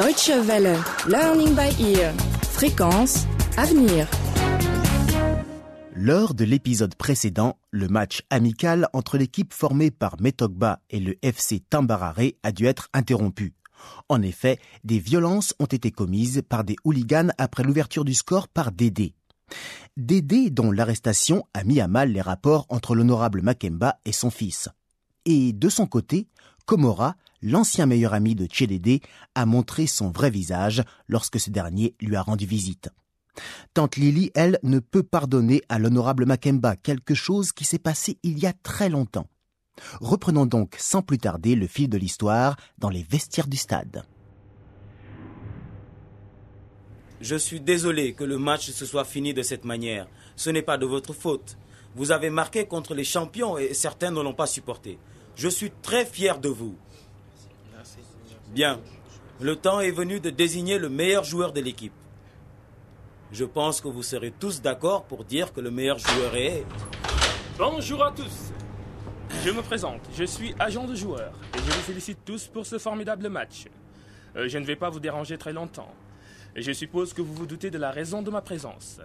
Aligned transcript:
Deutsche 0.00 0.32
Welle, 0.46 0.78
Learning 1.08 1.54
by 1.54 1.92
Ear, 1.92 2.14
Fréquence, 2.42 3.26
Avenir. 3.58 4.08
Lors 5.94 6.32
de 6.32 6.46
l'épisode 6.46 6.94
précédent, 6.94 7.58
le 7.70 7.86
match 7.86 8.22
amical 8.30 8.88
entre 8.94 9.18
l'équipe 9.18 9.52
formée 9.52 9.90
par 9.90 10.18
Metogba 10.18 10.80
et 10.88 11.00
le 11.00 11.18
FC 11.20 11.60
Tambarare 11.60 12.32
a 12.42 12.50
dû 12.50 12.64
être 12.64 12.88
interrompu. 12.94 13.52
En 14.08 14.22
effet, 14.22 14.58
des 14.84 14.98
violences 14.98 15.52
ont 15.58 15.66
été 15.66 15.90
commises 15.90 16.40
par 16.48 16.64
des 16.64 16.76
hooligans 16.84 17.34
après 17.36 17.62
l'ouverture 17.62 18.06
du 18.06 18.14
score 18.14 18.48
par 18.48 18.72
Dédé. 18.72 19.12
Dédé 19.98 20.48
dont 20.48 20.72
l'arrestation 20.72 21.44
a 21.52 21.62
mis 21.62 21.78
à 21.78 21.88
mal 21.88 22.10
les 22.10 22.22
rapports 22.22 22.64
entre 22.70 22.94
l'honorable 22.94 23.42
Makemba 23.42 23.98
et 24.06 24.12
son 24.12 24.30
fils. 24.30 24.70
Et 25.26 25.52
de 25.52 25.68
son 25.68 25.86
côté, 25.86 26.26
Komora, 26.64 27.16
l'ancien 27.42 27.86
meilleur 27.86 28.14
ami 28.14 28.34
de 28.34 28.46
Tchédédé, 28.46 29.00
a 29.34 29.46
montré 29.46 29.86
son 29.86 30.10
vrai 30.10 30.30
visage 30.30 30.82
lorsque 31.08 31.40
ce 31.40 31.50
dernier 31.50 31.94
lui 32.00 32.16
a 32.16 32.22
rendu 32.22 32.46
visite. 32.46 32.90
Tante 33.74 33.96
Lily, 33.96 34.30
elle, 34.34 34.58
ne 34.62 34.78
peut 34.78 35.02
pardonner 35.02 35.62
à 35.68 35.78
l'honorable 35.78 36.26
Makemba 36.26 36.76
quelque 36.76 37.14
chose 37.14 37.52
qui 37.52 37.64
s'est 37.64 37.78
passé 37.78 38.18
il 38.22 38.38
y 38.38 38.46
a 38.46 38.52
très 38.52 38.88
longtemps. 38.88 39.28
Reprenons 40.00 40.46
donc 40.46 40.76
sans 40.78 41.02
plus 41.02 41.18
tarder 41.18 41.54
le 41.54 41.66
fil 41.66 41.88
de 41.88 41.96
l'histoire 41.96 42.56
dans 42.78 42.90
les 42.90 43.02
vestiaires 43.02 43.46
du 43.46 43.56
stade. 43.56 44.04
Je 47.20 47.36
suis 47.36 47.60
désolé 47.60 48.14
que 48.14 48.24
le 48.24 48.38
match 48.38 48.70
se 48.70 48.86
soit 48.86 49.04
fini 49.04 49.34
de 49.34 49.42
cette 49.42 49.64
manière. 49.64 50.08
Ce 50.36 50.48
n'est 50.48 50.62
pas 50.62 50.78
de 50.78 50.86
votre 50.86 51.12
faute. 51.12 51.58
Vous 51.94 52.12
avez 52.12 52.30
marqué 52.30 52.66
contre 52.66 52.94
les 52.94 53.04
champions 53.04 53.58
et 53.58 53.74
certains 53.74 54.10
ne 54.10 54.20
l'ont 54.20 54.34
pas 54.34 54.46
supporté. 54.46 54.98
Je 55.36 55.48
suis 55.48 55.70
très 55.82 56.06
fier 56.06 56.38
de 56.40 56.48
vous. 56.48 56.76
Bien. 58.50 58.80
Le 59.40 59.54
temps 59.54 59.80
est 59.80 59.92
venu 59.92 60.18
de 60.18 60.28
désigner 60.28 60.78
le 60.78 60.88
meilleur 60.88 61.22
joueur 61.22 61.52
de 61.52 61.60
l'équipe. 61.60 61.92
Je 63.30 63.44
pense 63.44 63.80
que 63.80 63.86
vous 63.86 64.02
serez 64.02 64.32
tous 64.32 64.60
d'accord 64.60 65.04
pour 65.04 65.24
dire 65.24 65.52
que 65.52 65.60
le 65.60 65.70
meilleur 65.70 65.98
joueur 65.98 66.34
est... 66.34 66.66
Bonjour 67.56 68.04
à 68.04 68.10
tous. 68.10 68.52
Je 69.44 69.50
me 69.50 69.62
présente, 69.62 70.00
je 70.16 70.24
suis 70.24 70.52
agent 70.58 70.84
de 70.88 70.96
joueur 70.96 71.32
et 71.54 71.58
je 71.58 71.62
vous 71.62 71.82
félicite 71.82 72.18
tous 72.24 72.48
pour 72.48 72.66
ce 72.66 72.78
formidable 72.78 73.28
match. 73.28 73.66
Euh, 74.34 74.48
je 74.48 74.58
ne 74.58 74.64
vais 74.64 74.74
pas 74.74 74.90
vous 74.90 74.98
déranger 74.98 75.38
très 75.38 75.52
longtemps. 75.52 75.94
Je 76.56 76.72
suppose 76.72 77.12
que 77.12 77.22
vous 77.22 77.32
vous 77.32 77.46
doutez 77.46 77.70
de 77.70 77.78
la 77.78 77.92
raison 77.92 78.20
de 78.20 78.30
ma 78.30 78.40
présence. 78.40 79.00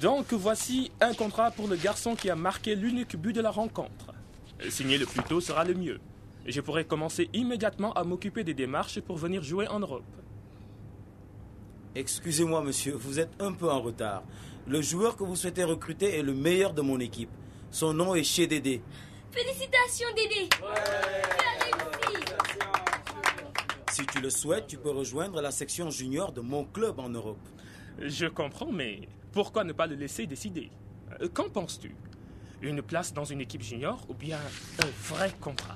Donc 0.00 0.32
voici 0.32 0.90
un 1.00 1.14
contrat 1.14 1.52
pour 1.52 1.68
le 1.68 1.76
garçon 1.76 2.16
qui 2.16 2.28
a 2.28 2.34
marqué 2.34 2.74
l'unique 2.74 3.14
but 3.14 3.32
de 3.32 3.40
la 3.40 3.52
rencontre. 3.52 4.12
Euh, 4.60 4.68
Signer 4.68 4.98
le 4.98 5.06
plus 5.06 5.22
tôt 5.22 5.40
sera 5.40 5.62
le 5.62 5.74
mieux. 5.74 6.00
Je 6.46 6.60
pourrai 6.60 6.84
commencer 6.84 7.28
immédiatement 7.32 7.92
à 7.92 8.04
m'occuper 8.04 8.42
des 8.44 8.54
démarches 8.54 9.00
pour 9.00 9.16
venir 9.16 9.42
jouer 9.42 9.68
en 9.68 9.80
Europe. 9.80 10.04
Excusez-moi, 11.94 12.62
monsieur, 12.62 12.94
vous 12.94 13.20
êtes 13.20 13.30
un 13.40 13.52
peu 13.52 13.70
en 13.70 13.80
retard. 13.80 14.22
Le 14.66 14.80
joueur 14.80 15.16
que 15.16 15.24
vous 15.24 15.36
souhaitez 15.36 15.64
recruter 15.64 16.18
est 16.18 16.22
le 16.22 16.34
meilleur 16.34 16.72
de 16.72 16.82
mon 16.82 16.98
équipe. 17.00 17.30
Son 17.70 17.92
nom 17.92 18.14
est 18.14 18.24
Chez 18.24 18.46
Dédé. 18.46 18.82
Félicitations, 19.30 20.08
Dédé 20.16 20.48
réussi 21.92 22.24
Si 23.90 24.06
tu 24.06 24.20
le 24.20 24.30
souhaites, 24.30 24.66
tu 24.66 24.78
peux 24.78 24.90
rejoindre 24.90 25.40
la 25.40 25.50
section 25.50 25.90
junior 25.90 26.32
de 26.32 26.40
mon 26.40 26.64
club 26.64 26.98
en 26.98 27.08
Europe. 27.08 27.38
Je 28.00 28.26
comprends, 28.26 28.70
mais 28.72 29.08
pourquoi 29.32 29.64
ne 29.64 29.72
pas 29.72 29.86
le 29.86 29.94
laisser 29.96 30.26
décider? 30.26 30.70
Euh, 31.20 31.28
Qu'en 31.32 31.48
penses-tu? 31.50 31.94
Une 32.62 32.80
place 32.82 33.12
dans 33.12 33.24
une 33.24 33.40
équipe 33.40 33.62
junior 33.62 34.04
ou 34.08 34.14
bien 34.14 34.38
un 34.82 35.14
vrai 35.14 35.32
contrat? 35.40 35.74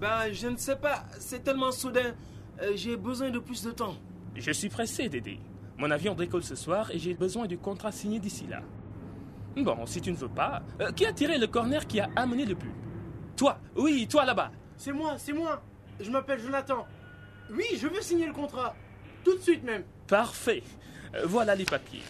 Ben, 0.00 0.32
je 0.32 0.48
ne 0.48 0.56
sais 0.56 0.76
pas, 0.76 1.04
c'est 1.18 1.42
tellement 1.42 1.72
soudain. 1.72 2.14
Euh, 2.62 2.72
J'ai 2.74 2.96
besoin 2.96 3.30
de 3.30 3.38
plus 3.38 3.62
de 3.64 3.70
temps. 3.70 3.96
Je 4.36 4.50
suis 4.52 4.68
pressé, 4.68 5.08
Dédé. 5.08 5.38
Mon 5.76 5.90
avion 5.90 6.14
décolle 6.14 6.42
ce 6.42 6.54
soir 6.56 6.90
et 6.90 6.98
j'ai 6.98 7.14
besoin 7.14 7.46
du 7.46 7.56
contrat 7.58 7.92
signé 7.92 8.18
d'ici 8.18 8.46
là. 8.48 8.62
Bon, 9.56 9.86
si 9.86 10.00
tu 10.00 10.10
ne 10.12 10.16
veux 10.16 10.28
pas, 10.28 10.62
euh, 10.80 10.90
qui 10.92 11.06
a 11.06 11.12
tiré 11.12 11.38
le 11.38 11.46
corner 11.46 11.86
qui 11.86 12.00
a 12.00 12.08
amené 12.16 12.44
le 12.44 12.54
but 12.54 12.72
Toi, 13.36 13.58
oui, 13.76 14.06
toi 14.08 14.24
là-bas. 14.24 14.50
C'est 14.76 14.92
moi, 14.92 15.16
c'est 15.18 15.32
moi. 15.32 15.62
Je 16.00 16.10
m'appelle 16.10 16.40
Jonathan. 16.40 16.86
Oui, 17.50 17.64
je 17.76 17.86
veux 17.88 18.00
signer 18.00 18.26
le 18.26 18.32
contrat. 18.32 18.74
Tout 19.24 19.36
de 19.36 19.40
suite 19.42 19.64
même. 19.64 19.82
Parfait. 20.06 20.62
Euh, 21.14 21.22
Voilà 21.26 21.54
les 21.54 21.64
papiers. 21.64 22.02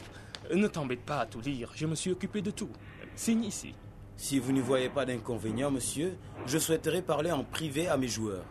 Ne 0.54 0.66
t'embête 0.66 1.04
pas 1.04 1.20
à 1.20 1.26
tout 1.26 1.40
lire, 1.40 1.70
je 1.74 1.86
me 1.86 1.94
suis 1.94 2.10
occupé 2.10 2.40
de 2.42 2.50
tout. 2.50 2.70
Signe 3.14 3.44
ici. 3.44 3.74
Si 4.18 4.40
vous 4.40 4.50
n'y 4.50 4.60
voyez 4.60 4.88
pas 4.88 5.06
d'inconvénient, 5.06 5.70
monsieur, 5.70 6.16
je 6.44 6.58
souhaiterais 6.58 7.02
parler 7.02 7.30
en 7.30 7.44
privé 7.44 7.86
à 7.86 7.96
mes 7.96 8.08
joueurs. 8.08 8.44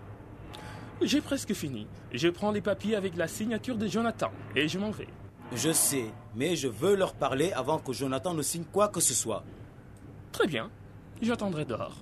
J'ai 1.02 1.20
presque 1.20 1.54
fini. 1.54 1.88
Je 2.14 2.30
prends 2.30 2.52
les 2.52 2.62
papiers 2.62 2.96
avec 2.96 3.18
la 3.18 3.28
signature 3.28 3.78
de 3.78 3.86
Jonathan 3.86 4.32
et 4.56 4.70
je 4.70 4.80
m'en 4.80 4.92
vais. 4.92 5.10
Je 5.54 5.72
sais, 5.74 6.06
mais 6.36 6.56
je 6.56 6.70
veux 6.70 6.96
leur 6.96 7.14
parler 7.14 7.52
avant 7.52 7.80
que 7.80 7.92
Jonathan 7.92 8.34
ne 8.34 8.42
signe 8.42 8.64
quoi 8.64 8.88
que 8.88 9.02
ce 9.02 9.14
soit. 9.14 9.44
Très 10.32 10.48
bien. 10.48 10.72
J'attendrai 11.22 11.66
dehors. 11.66 11.98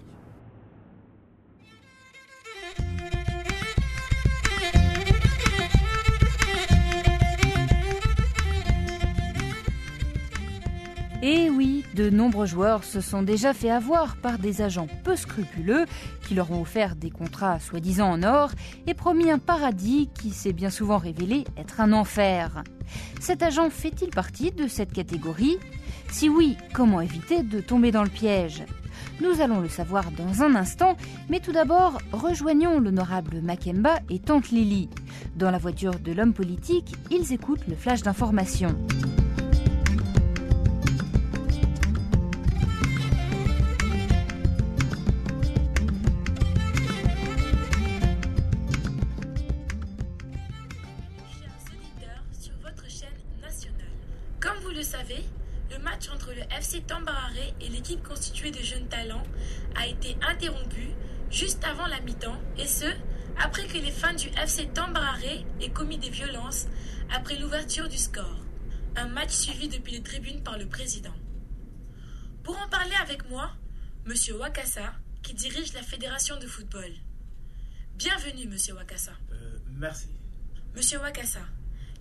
De 11.96 12.10
nombreux 12.10 12.46
joueurs 12.46 12.84
se 12.84 13.00
sont 13.00 13.24
déjà 13.24 13.54
fait 13.54 13.72
avoir 13.72 14.18
par 14.18 14.38
des 14.38 14.62
agents 14.62 14.88
peu 15.06 15.16
scrupuleux 15.16 15.86
qui 16.28 16.36
leur 16.36 16.52
ont 16.52 16.62
offert 16.62 16.98
des 16.98 17.10
contrats 17.10 17.60
soi-disant 17.60 18.12
en 18.12 18.24
or 18.24 18.52
et 18.86 18.94
promis 18.94 19.32
un 19.32 19.40
paradis 19.40 20.10
qui 20.14 20.32
s'est 20.32 20.52
bien 20.52 20.70
souvent 20.70 20.98
révélé 20.98 21.46
être 21.58 21.80
un 21.80 21.94
enfer. 21.94 22.64
Cet 23.22 23.42
agent 23.42 23.70
fait-il 23.70 24.10
partie 24.10 24.52
de 24.52 24.68
cette 24.68 24.92
catégorie? 24.92 25.58
Si 26.12 26.28
oui, 26.28 26.58
comment 26.74 27.00
éviter 27.00 27.44
de 27.44 27.62
tomber 27.62 27.92
dans 27.92 28.04
le 28.04 28.10
piège? 28.10 28.64
Nous 29.22 29.40
allons 29.40 29.62
le 29.62 29.70
savoir 29.70 30.12
dans 30.12 30.44
un 30.44 30.56
instant, 30.56 30.98
mais 31.30 31.40
tout 31.40 31.54
d'abord, 31.54 32.00
rejoignons 32.12 32.82
l'honorable 32.82 33.40
Makemba 33.42 34.00
et 34.10 34.20
Tante 34.20 34.50
Lily. 34.50 34.90
Dans 35.38 35.50
la 35.50 35.58
voiture 35.58 35.98
de 35.98 36.12
l'homme 36.12 36.34
politique, 36.34 36.94
ils 37.10 37.32
écoutent 37.32 37.68
le 37.70 37.76
flash 37.76 38.02
d'information. 38.02 38.76
Comme 54.46 54.60
vous 54.60 54.70
le 54.70 54.84
savez, 54.84 55.26
le 55.72 55.80
match 55.80 56.08
entre 56.10 56.32
le 56.32 56.42
FC 56.56 56.82
Tambarare 56.82 57.32
et 57.60 57.68
l'équipe 57.68 58.04
constituée 58.04 58.52
de 58.52 58.60
jeunes 58.60 58.88
talents 58.88 59.24
a 59.74 59.88
été 59.88 60.16
interrompu 60.22 60.92
juste 61.32 61.64
avant 61.66 61.88
la 61.88 62.00
mi-temps 62.02 62.40
et 62.56 62.68
ce, 62.68 62.86
après 63.40 63.66
que 63.66 63.80
les 63.80 63.90
fans 63.90 64.14
du 64.14 64.28
FC 64.28 64.68
Tambarare 64.68 65.24
aient 65.60 65.72
commis 65.72 65.98
des 65.98 66.12
violences 66.12 66.68
après 67.12 67.40
l'ouverture 67.40 67.90
du 67.90 67.98
score. 67.98 68.46
Un 68.96 69.08
match 69.08 69.32
suivi 69.32 69.68
depuis 69.68 69.94
les 69.94 70.04
tribunes 70.04 70.44
par 70.44 70.60
le 70.60 70.68
président. 70.68 71.16
Pour 72.44 72.56
en 72.62 72.70
parler 72.70 72.96
avec 73.02 73.28
moi, 73.28 73.52
Monsieur 74.06 74.38
Wakasa, 74.38 74.94
qui 75.24 75.34
dirige 75.34 75.74
la 75.74 75.82
fédération 75.82 76.38
de 76.38 76.46
football. 76.46 76.92
Bienvenue, 77.96 78.48
Monsieur 78.48 78.76
Wakasa. 78.76 79.14
Euh, 79.32 79.58
merci. 79.72 80.10
Monsieur 80.76 81.00
Wakasa, 81.00 81.42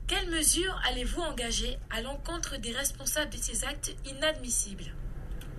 quelles 0.07 0.31
mesures 0.31 0.79
allez-vous 0.89 1.23
engager 1.23 1.79
à 1.91 2.03
l'encontre 2.03 2.59
des 2.59 2.73
responsables 2.73 3.31
de 3.31 3.39
ces 3.39 3.65
actes 3.65 3.95
inadmissibles? 4.07 4.93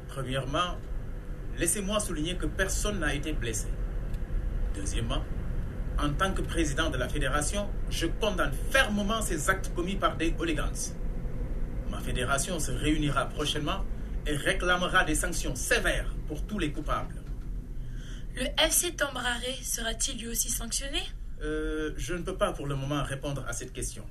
Premièrement, 0.07 0.77
laissez-moi 1.57 1.99
souligner 1.99 2.35
que 2.35 2.45
personne 2.45 2.99
n'a 2.99 3.13
été 3.13 3.33
blessé. 3.33 3.67
Deuxièmement, 4.75 5.23
en 5.97 6.11
tant 6.11 6.33
que 6.33 6.41
président 6.41 6.89
de 6.89 6.97
la 6.97 7.09
fédération, 7.09 7.69
je 7.89 8.05
condamne 8.05 8.53
fermement 8.71 9.21
ces 9.21 9.49
actes 9.49 9.73
commis 9.73 9.95
par 9.95 10.17
des 10.17 10.35
hooligans. 10.37 10.93
Ma 11.89 11.99
fédération 11.99 12.59
se 12.59 12.71
réunira 12.71 13.25
prochainement 13.29 13.83
et 14.27 14.35
réclamera 14.35 15.05
des 15.05 15.15
sanctions 15.15 15.55
sévères 15.55 16.13
pour 16.27 16.45
tous 16.45 16.59
les 16.59 16.71
coupables. 16.71 17.15
Le 18.35 18.47
FC 18.61 18.95
Tambrare 18.95 19.39
sera-t-il 19.63 20.19
lui 20.19 20.27
aussi 20.27 20.49
sanctionné? 20.49 20.99
Euh, 21.41 21.93
je 21.95 22.13
ne 22.13 22.21
peux 22.21 22.35
pas 22.35 22.51
pour 22.51 22.67
le 22.67 22.75
moment 22.75 23.03
répondre 23.03 23.45
à 23.47 23.53
cette 23.53 23.71
question. 23.71 24.03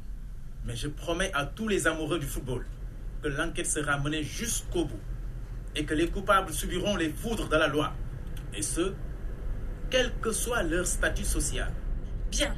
Mais 0.65 0.77
je 0.77 0.89
promets 0.89 1.31
à 1.35 1.45
tous 1.45 1.69
les 1.69 1.87
amoureux 1.87 2.19
du 2.19 2.27
football 2.27 2.67
que 3.23 3.29
l'enquête 3.29 3.67
sera 3.67 3.99
menée 3.99 4.23
jusqu'au 4.23 4.85
bout 4.85 5.01
et 5.77 5.85
que 5.85 5.95
les 5.95 6.09
coupables 6.09 6.53
subiront 6.53 6.97
les 6.97 7.11
foudres 7.11 7.49
de 7.49 7.57
la 7.57 7.69
loi. 7.69 7.93
Et 8.55 8.63
ce, 8.63 8.95
quel 9.91 10.13
que 10.21 10.33
soit 10.33 10.63
leur 10.63 10.87
statut 10.87 11.25
social. 11.25 11.73
Bien. 12.31 12.55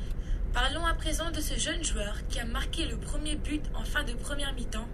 Parlons 0.52 0.86
à 0.86 0.94
présent 0.94 1.30
de 1.30 1.40
ce 1.40 1.58
jeune 1.58 1.84
joueur 1.84 2.26
qui 2.28 2.40
a 2.40 2.46
marqué 2.46 2.86
le 2.86 2.96
premier 2.96 3.36
but 3.36 3.62
en 3.74 3.84
fin 3.84 4.04
de 4.04 4.14
première 4.14 4.54
mi-temps, 4.54 4.88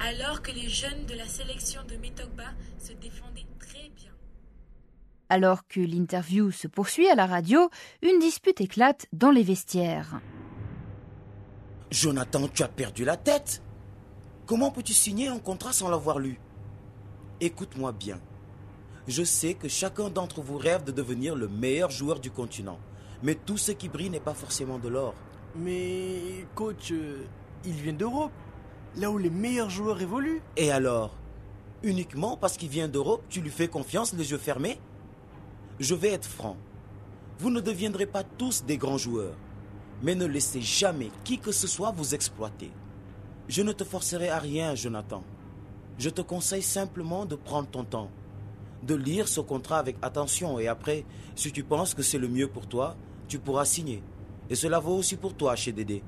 alors 0.00 0.42
que 0.42 0.50
les 0.50 0.68
jeunes 0.68 1.06
de 1.06 1.14
la 1.14 1.26
sélection 1.26 1.82
de 1.84 1.96
Metogba 1.96 2.50
se 2.78 2.92
défendaient 2.94 3.46
très 3.60 3.90
bien. 3.94 4.10
Alors 5.28 5.68
que 5.68 5.78
l'interview 5.78 6.50
se 6.50 6.66
poursuit 6.66 7.08
à 7.08 7.14
la 7.14 7.26
radio, 7.26 7.70
une 8.02 8.18
dispute 8.18 8.60
éclate 8.60 9.06
dans 9.12 9.30
les 9.30 9.44
vestiaires. 9.44 10.20
Jonathan, 11.90 12.48
tu 12.48 12.62
as 12.62 12.68
perdu 12.68 13.04
la 13.04 13.16
tête. 13.16 13.62
Comment 14.46 14.70
peux-tu 14.70 14.92
signer 14.92 15.28
un 15.28 15.38
contrat 15.38 15.72
sans 15.72 15.88
l'avoir 15.88 16.18
lu? 16.18 16.38
Écoute-moi 17.40 17.92
bien. 17.92 18.20
Je 19.06 19.22
sais 19.22 19.54
que 19.54 19.68
chacun 19.68 20.10
d'entre 20.10 20.42
vous 20.42 20.58
rêve 20.58 20.84
de 20.84 20.92
devenir 20.92 21.34
le 21.34 21.48
meilleur 21.48 21.90
joueur 21.90 22.20
du 22.20 22.30
continent. 22.30 22.78
Mais 23.22 23.34
tout 23.34 23.56
ce 23.56 23.72
qui 23.72 23.88
brille 23.88 24.10
n'est 24.10 24.20
pas 24.20 24.34
forcément 24.34 24.78
de 24.78 24.88
l'or. 24.88 25.14
Mais 25.56 26.46
coach, 26.54 26.92
euh, 26.92 27.24
il 27.64 27.72
vient 27.72 27.94
d'Europe, 27.94 28.32
là 28.96 29.10
où 29.10 29.16
les 29.16 29.30
meilleurs 29.30 29.70
joueurs 29.70 30.02
évoluent. 30.02 30.42
Et 30.56 30.70
alors? 30.70 31.16
Uniquement 31.82 32.36
parce 32.36 32.58
qu'il 32.58 32.68
vient 32.68 32.88
d'Europe, 32.88 33.24
tu 33.30 33.40
lui 33.40 33.50
fais 33.50 33.68
confiance 33.68 34.12
les 34.12 34.30
yeux 34.30 34.38
fermés? 34.38 34.78
Je 35.80 35.94
vais 35.94 36.12
être 36.12 36.28
franc. 36.28 36.56
Vous 37.38 37.50
ne 37.50 37.60
deviendrez 37.60 38.06
pas 38.06 38.24
tous 38.24 38.64
des 38.64 38.76
grands 38.76 38.98
joueurs, 38.98 39.36
mais 40.02 40.14
ne 40.14 40.26
laissez 40.26 40.60
jamais 40.60 41.10
qui 41.24 41.38
que 41.38 41.52
ce 41.52 41.66
soit 41.66 41.90
vous 41.90 42.14
exploiter. 42.14 42.70
Je 43.48 43.62
ne 43.62 43.72
te 43.72 43.84
forcerai 43.84 44.28
à 44.28 44.38
rien, 44.38 44.74
Jonathan. 44.74 45.22
Je 45.98 46.10
te 46.10 46.20
conseille 46.20 46.62
simplement 46.62 47.24
de 47.26 47.34
prendre 47.34 47.68
ton 47.68 47.84
temps, 47.84 48.10
de 48.82 48.94
lire 48.94 49.26
ce 49.26 49.40
contrat 49.40 49.78
avec 49.78 49.96
attention 50.02 50.58
et 50.58 50.68
après, 50.68 51.04
si 51.34 51.50
tu 51.50 51.64
penses 51.64 51.94
que 51.94 52.02
c'est 52.02 52.18
le 52.18 52.28
mieux 52.28 52.48
pour 52.48 52.66
toi, 52.66 52.96
tu 53.26 53.38
pourras 53.38 53.64
signer. 53.64 54.02
Et 54.50 54.54
cela 54.54 54.78
vaut 54.78 54.96
aussi 54.96 55.16
pour 55.16 55.34
toi 55.34 55.56
chez 55.56 55.72
Dédé. 55.72 56.02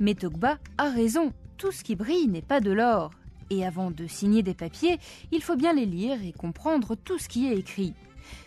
Mais 0.00 0.14
Togba 0.14 0.58
a 0.78 0.88
raison, 0.88 1.30
tout 1.60 1.72
ce 1.72 1.84
qui 1.84 1.94
brille 1.94 2.26
n'est 2.26 2.40
pas 2.40 2.60
de 2.60 2.70
l'or. 2.70 3.10
Et 3.50 3.66
avant 3.66 3.90
de 3.90 4.06
signer 4.06 4.42
des 4.42 4.54
papiers, 4.54 4.98
il 5.30 5.42
faut 5.42 5.56
bien 5.56 5.74
les 5.74 5.84
lire 5.84 6.16
et 6.24 6.32
comprendre 6.32 6.94
tout 6.94 7.18
ce 7.18 7.28
qui 7.28 7.48
est 7.48 7.56
écrit. 7.56 7.92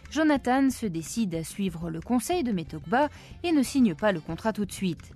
Jonathan 0.09 0.71
se 0.71 0.87
décide 0.87 1.35
à 1.35 1.43
suivre 1.43 1.91
le 1.91 2.01
conseil 2.01 2.43
de 2.43 2.51
Metogba 2.51 3.09
et 3.43 3.51
ne 3.51 3.61
signe 3.61 3.93
pas 3.93 4.11
le 4.11 4.19
contrat 4.19 4.51
tout 4.51 4.65
de 4.65 4.71
suite. 4.71 5.11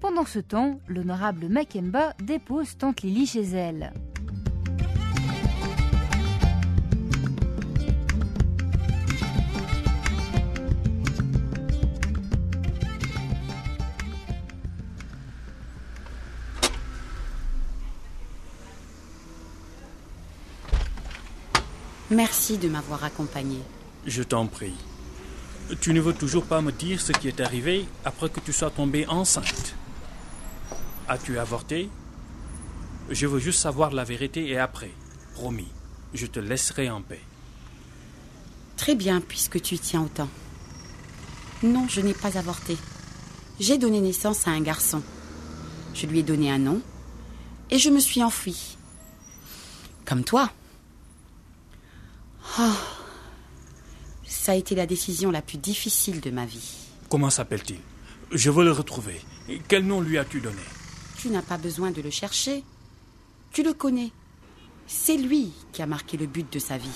Pendant 0.00 0.26
ce 0.26 0.38
temps, 0.38 0.80
l'honorable 0.86 1.48
Makemba 1.48 2.12
dépose 2.22 2.76
Tante 2.76 3.02
Lily 3.02 3.26
chez 3.26 3.44
elle. 3.44 3.94
Merci 22.10 22.58
de 22.58 22.68
m'avoir 22.68 23.04
accompagné. 23.04 23.58
Je 24.04 24.24
t'en 24.24 24.46
prie. 24.48 24.74
Tu 25.80 25.92
ne 25.92 26.00
veux 26.00 26.12
toujours 26.12 26.44
pas 26.44 26.60
me 26.60 26.72
dire 26.72 27.00
ce 27.00 27.12
qui 27.12 27.28
est 27.28 27.40
arrivé 27.40 27.86
après 28.04 28.28
que 28.28 28.40
tu 28.40 28.52
sois 28.52 28.70
tombée 28.70 29.06
enceinte. 29.06 29.76
As-tu 31.06 31.38
avorté? 31.38 31.88
Je 33.10 33.26
veux 33.28 33.38
juste 33.38 33.60
savoir 33.60 33.92
la 33.92 34.02
vérité 34.02 34.48
et 34.48 34.58
après, 34.58 34.90
promis, 35.34 35.68
je 36.12 36.26
te 36.26 36.40
laisserai 36.40 36.90
en 36.90 37.02
paix. 37.02 37.20
Très 38.76 38.96
bien, 38.96 39.20
puisque 39.20 39.60
tu 39.60 39.76
y 39.76 39.78
tiens 39.78 40.02
autant. 40.02 40.28
Non, 41.62 41.86
je 41.88 42.00
n'ai 42.00 42.14
pas 42.14 42.38
avorté. 42.38 42.76
J'ai 43.60 43.78
donné 43.78 44.00
naissance 44.00 44.48
à 44.48 44.50
un 44.50 44.62
garçon. 44.62 45.02
Je 45.94 46.06
lui 46.06 46.20
ai 46.20 46.22
donné 46.22 46.50
un 46.50 46.58
nom 46.58 46.80
et 47.70 47.78
je 47.78 47.90
me 47.90 48.00
suis 48.00 48.24
enfuie. 48.24 48.76
Comme 50.04 50.24
toi. 50.24 50.50
Oh, 52.58 52.72
ça 54.24 54.52
a 54.52 54.54
été 54.54 54.74
la 54.74 54.86
décision 54.86 55.30
la 55.30 55.42
plus 55.42 55.58
difficile 55.58 56.20
de 56.20 56.30
ma 56.30 56.46
vie. 56.46 56.88
Comment 57.08 57.30
s'appelle-t-il? 57.30 57.78
Je 58.32 58.50
veux 58.50 58.64
le 58.64 58.72
retrouver. 58.72 59.20
Quel 59.68 59.86
nom 59.86 60.00
lui 60.00 60.18
as-tu 60.18 60.40
donné? 60.40 60.62
Tu 61.16 61.28
n'as 61.30 61.42
pas 61.42 61.58
besoin 61.58 61.90
de 61.90 62.00
le 62.00 62.10
chercher. 62.10 62.64
Tu 63.52 63.62
le 63.62 63.72
connais. 63.72 64.10
C'est 64.86 65.16
lui 65.16 65.52
qui 65.72 65.82
a 65.82 65.86
marqué 65.86 66.16
le 66.16 66.26
but 66.26 66.52
de 66.52 66.58
sa 66.58 66.78
vie. 66.78 66.88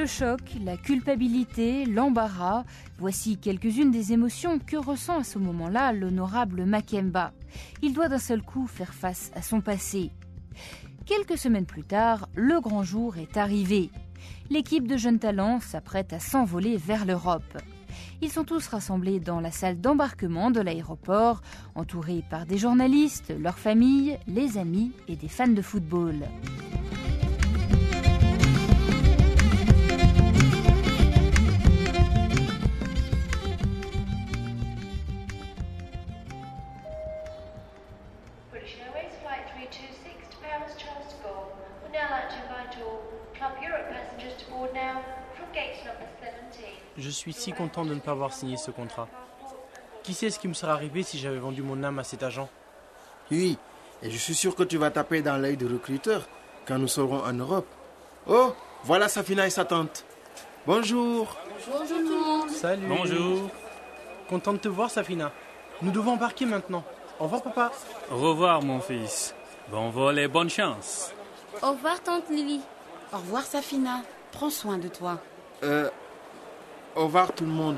Le 0.00 0.06
choc, 0.06 0.40
la 0.64 0.78
culpabilité, 0.78 1.84
l'embarras, 1.84 2.64
voici 2.98 3.36
quelques-unes 3.36 3.90
des 3.90 4.14
émotions 4.14 4.58
que 4.58 4.78
ressent 4.78 5.18
à 5.18 5.24
ce 5.24 5.38
moment-là 5.38 5.92
l'honorable 5.92 6.64
Makemba. 6.64 7.34
Il 7.82 7.92
doit 7.92 8.08
d'un 8.08 8.18
seul 8.18 8.40
coup 8.40 8.66
faire 8.66 8.94
face 8.94 9.30
à 9.34 9.42
son 9.42 9.60
passé. 9.60 10.10
Quelques 11.04 11.36
semaines 11.36 11.66
plus 11.66 11.82
tard, 11.82 12.30
le 12.34 12.62
grand 12.62 12.82
jour 12.82 13.18
est 13.18 13.36
arrivé. 13.36 13.90
L'équipe 14.48 14.88
de 14.88 14.96
jeunes 14.96 15.18
talents 15.18 15.60
s'apprête 15.60 16.14
à 16.14 16.18
s'envoler 16.18 16.78
vers 16.78 17.04
l'Europe. 17.04 17.58
Ils 18.22 18.30
sont 18.30 18.44
tous 18.44 18.68
rassemblés 18.68 19.20
dans 19.20 19.40
la 19.40 19.50
salle 19.50 19.82
d'embarquement 19.82 20.50
de 20.50 20.62
l'aéroport, 20.62 21.42
entourés 21.74 22.24
par 22.30 22.46
des 22.46 22.56
journalistes, 22.56 23.34
leurs 23.38 23.58
familles, 23.58 24.18
les 24.26 24.56
amis 24.56 24.92
et 25.08 25.16
des 25.16 25.28
fans 25.28 25.46
de 25.46 25.60
football. 25.60 26.24
British 38.60 38.76
Airways 38.84 39.10
Flight 39.22 39.46
326 39.56 40.28
to 40.28 40.36
Paris 40.42 40.72
Charles 40.76 41.08
de 41.08 41.16
Gaulle. 41.24 41.48
We'd 41.82 41.92
now 41.92 42.10
like 42.10 42.28
to 42.28 42.36
invite 42.44 42.76
all 42.84 43.00
Club 43.34 43.52
Europe 43.62 43.88
passengers 43.88 44.36
to 44.36 44.50
board 44.50 44.74
now 44.74 45.00
from 45.34 45.46
gate 45.54 45.80
number 45.84 46.06
17. 46.20 46.68
Je 46.98 47.10
suis 47.10 47.32
si 47.32 47.52
content 47.52 47.86
de 47.86 47.94
ne 47.94 48.00
pas 48.00 48.10
avoir 48.10 48.34
signé 48.34 48.58
ce 48.58 48.70
contrat. 48.70 49.08
Qui 50.02 50.12
sait 50.12 50.28
ce 50.28 50.38
qui 50.38 50.48
me 50.48 50.52
serait 50.52 50.72
arrivé 50.72 51.02
si 51.02 51.18
j'avais 51.18 51.38
vendu 51.38 51.62
mon 51.62 51.82
âme 51.82 51.98
à 51.98 52.04
cet 52.04 52.22
agent? 52.22 52.50
Oui, 53.30 53.56
et 54.02 54.10
je 54.10 54.16
suis 54.18 54.34
sûr 54.34 54.54
que 54.54 54.62
tu 54.62 54.76
vas 54.76 54.90
taper 54.90 55.22
dans 55.22 55.38
l'œil 55.38 55.56
de 55.56 55.66
recruteur 55.66 56.28
quand 56.66 56.78
nous 56.78 56.88
serons 56.88 57.24
en 57.24 57.32
Europe. 57.32 57.68
Oh, 58.26 58.54
voilà 58.84 59.08
Safina 59.08 59.46
et 59.46 59.50
sa 59.50 59.64
tante. 59.64 60.04
Bonjour. 60.66 61.34
Bonjour 61.66 61.86
tout 61.86 61.98
le 61.98 62.24
monde. 62.24 62.50
Salut. 62.50 62.86
Bonjour. 62.86 63.48
Content 64.28 64.52
de 64.52 64.58
te 64.58 64.68
voir, 64.68 64.90
Safina. 64.90 65.32
Nous 65.80 65.92
devons 65.92 66.12
embarquer 66.12 66.44
maintenant. 66.44 66.84
Au 67.20 67.24
revoir, 67.24 67.42
papa. 67.42 67.70
Au 68.10 68.16
revoir, 68.16 68.62
mon 68.62 68.80
fils. 68.80 69.34
Bon 69.70 69.90
vol 69.90 70.18
et 70.18 70.26
bonne 70.26 70.48
chance. 70.48 71.12
Au 71.62 71.72
revoir 71.72 72.02
tante 72.02 72.30
Lily. 72.30 72.62
Au 73.12 73.18
revoir, 73.18 73.42
Safina. 73.42 74.00
Prends 74.32 74.48
soin 74.48 74.78
de 74.78 74.88
toi. 74.88 75.18
Euh, 75.62 75.90
au 76.96 77.04
revoir 77.04 77.32
tout 77.32 77.44
le 77.44 77.50
monde. 77.50 77.76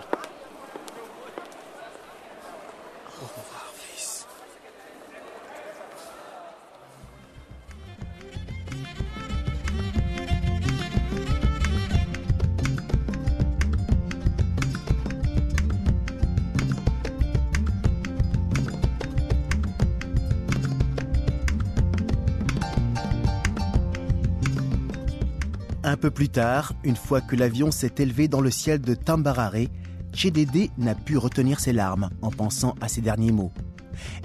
Peu 26.02 26.10
plus 26.10 26.30
tard, 26.30 26.72
une 26.82 26.96
fois 26.96 27.20
que 27.20 27.36
l'avion 27.36 27.70
s'est 27.70 27.94
élevé 27.98 28.26
dans 28.26 28.40
le 28.40 28.50
ciel 28.50 28.80
de 28.80 28.94
Tambarare, 28.94 29.68
Chedede 30.12 30.68
n'a 30.76 30.96
pu 30.96 31.16
retenir 31.16 31.60
ses 31.60 31.72
larmes 31.72 32.10
en 32.22 32.30
pensant 32.30 32.74
à 32.80 32.88
ces 32.88 33.00
derniers 33.00 33.30
mots. 33.30 33.52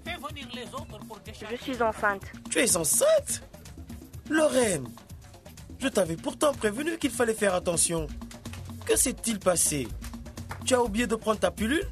Fais 0.05 0.15
venir 0.15 0.47
les 0.55 0.65
autres 0.73 0.99
pour 1.07 1.19
décharger. 1.19 1.57
Je 1.57 1.63
suis 1.73 1.81
enceinte. 1.81 2.23
Tu 2.49 2.59
es 2.59 2.77
enceinte? 2.77 3.43
Lorraine 4.29 4.87
Je 5.79 5.87
t'avais 5.87 6.15
pourtant 6.15 6.53
prévenu 6.53 6.97
qu'il 6.97 7.11
fallait 7.11 7.33
faire 7.33 7.53
attention. 7.53 8.07
Que 8.85 8.97
s'est-il 8.97 9.39
passé? 9.39 9.87
Tu 10.65 10.73
as 10.73 10.81
oublié 10.81 11.07
de 11.07 11.15
prendre 11.15 11.39
ta 11.39 11.51
pilule? 11.51 11.87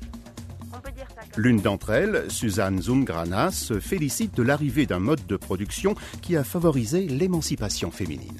L'une 1.37 1.61
d'entre 1.61 1.89
elles, 1.91 2.29
Suzanne 2.31 2.81
Zumgrana, 2.81 3.51
se 3.51 3.79
félicite 3.79 4.35
de 4.35 4.43
l'arrivée 4.43 4.85
d'un 4.85 4.99
mode 4.99 5.25
de 5.25 5.35
production 5.35 5.95
qui 6.21 6.37
a 6.37 6.43
favorisé 6.43 7.07
l'émancipation 7.07 7.91
féminine. 7.91 8.37